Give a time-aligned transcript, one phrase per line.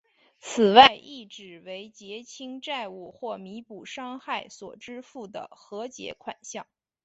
[0.39, 6.65] 此外亦指为结清债务或弥补伤害所支付的和解款项。